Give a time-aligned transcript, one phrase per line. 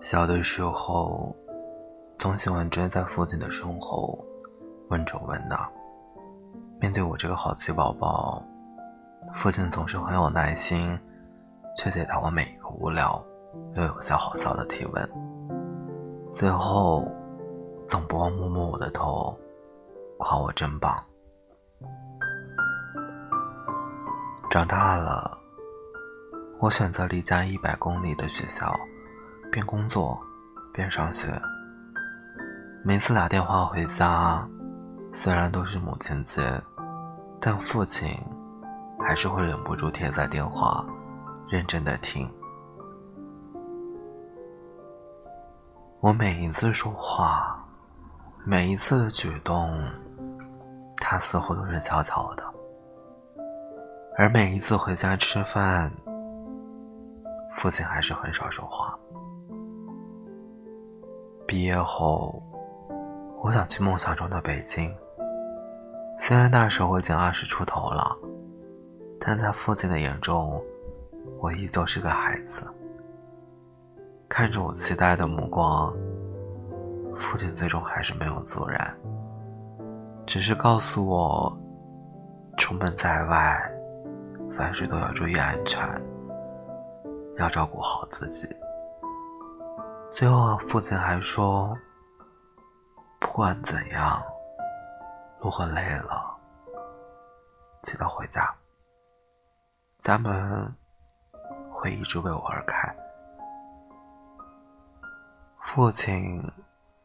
[0.00, 1.36] 小的时候，
[2.18, 4.18] 总喜欢追在父亲的身后，
[4.88, 5.70] 问这问那。
[6.80, 8.42] 面对我这个好奇宝宝，
[9.34, 10.98] 父亲总是很有耐心，
[11.76, 13.22] 去解答我每一个无聊
[13.74, 15.10] 又有些好笑的提问。
[16.32, 17.06] 最后，
[17.86, 19.38] 总不忘摸摸我的头，
[20.18, 20.98] 夸我真棒。
[24.48, 25.38] 长大了，
[26.58, 28.74] 我选择离家一百公里的学校。
[29.50, 30.20] 边工作
[30.72, 31.26] 边上学，
[32.84, 34.46] 每次打电话回家，
[35.12, 36.40] 虽然都是母亲接，
[37.40, 38.08] 但父亲
[39.00, 40.86] 还是会忍不住贴在电话，
[41.48, 42.32] 认真的听。
[46.00, 47.62] 我每一次说话，
[48.44, 49.76] 每一次的举动，
[50.96, 52.44] 他似乎都是悄悄的，
[54.16, 55.92] 而每一次回家吃饭，
[57.56, 58.96] 父亲还是很少说话。
[61.50, 62.40] 毕业后，
[63.42, 64.94] 我想去梦想中的北京。
[66.16, 68.16] 虽然那时候我已经二十出头了，
[69.18, 70.62] 但在父亲的眼中，
[71.40, 72.62] 我依旧是个孩子。
[74.28, 75.92] 看着我期待的目光，
[77.16, 78.96] 父亲最终还是没有阻拦，
[80.24, 81.60] 只是告诉我，
[82.58, 83.60] 出门在外，
[84.52, 85.82] 凡事都要注意安全，
[87.38, 88.48] 要照顾好自己。
[90.10, 91.78] 最后，父亲还说
[93.20, 94.20] ：“不管怎样，
[95.40, 96.36] 如果累了，
[97.80, 98.52] 记得回家，
[100.00, 100.74] 家门
[101.70, 102.92] 会一直为我而开。”
[105.62, 106.42] 父亲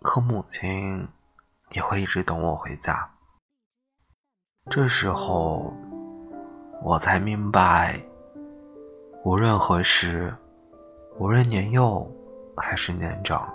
[0.00, 1.06] 和母亲
[1.70, 3.10] 也会一直等我回家。
[4.70, 5.74] 这时候，
[6.80, 8.00] 我才明白，
[9.24, 10.32] 无论何时，
[11.18, 12.08] 无论年幼。
[12.56, 13.52] 还是年长，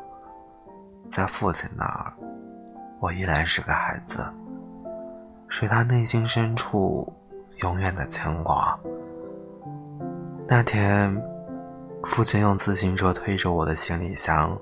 [1.10, 2.14] 在父亲那儿，
[3.00, 4.26] 我依然是个孩子，
[5.48, 7.12] 是他内心深处
[7.58, 8.78] 永远的牵挂。
[10.48, 11.16] 那天，
[12.04, 14.58] 父亲用自行车推着我的行李箱，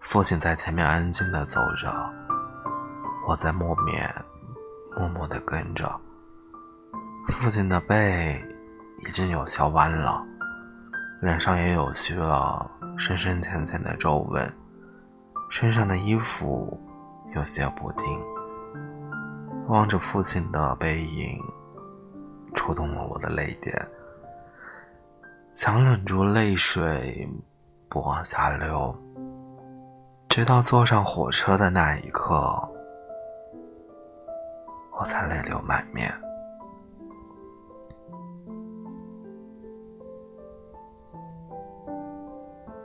[0.00, 1.92] 父亲在前面安静的走着，
[3.28, 4.10] 我在后面
[4.96, 5.90] 默默的跟着。
[7.28, 8.42] 父亲的背
[9.06, 10.22] 已经有些弯了，
[11.20, 12.70] 脸上也有虚了。
[12.96, 14.50] 深深浅浅的皱纹，
[15.50, 16.80] 身上的衣服
[17.34, 18.06] 有些不定。
[19.68, 21.40] 望着父亲的背影，
[22.54, 23.74] 触动了我的泪点，
[25.52, 27.28] 强忍住泪水
[27.88, 28.94] 不往下流。
[30.28, 32.36] 直到坐上火车的那一刻，
[34.98, 36.12] 我才泪流满面。